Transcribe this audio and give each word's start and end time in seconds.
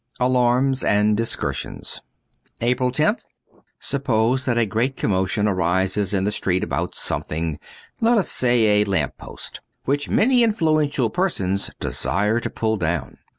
'Alarms 0.29 0.83
and 0.83 1.15
Dtsrursions.' 1.15 1.99
109 2.57 2.71
APRIL 2.71 2.87
loth 2.97 3.23
SUPPOSE 3.79 4.45
that 4.45 4.57
a 4.57 4.65
great 4.65 4.97
commotion 4.97 5.47
arises 5.47 6.11
in 6.11 6.23
the 6.23 6.31
street 6.31 6.63
about 6.63 6.95
something— 6.95 7.59
let 8.01 8.17
us 8.17 8.27
say 8.31 8.81
a 8.81 8.85
lamp 8.85 9.15
post, 9.19 9.61
which 9.85 10.09
many 10.09 10.41
influential 10.41 11.11
persons 11.11 11.69
desire 11.79 12.39
to 12.39 12.49
pull 12.49 12.77
down. 12.77 13.19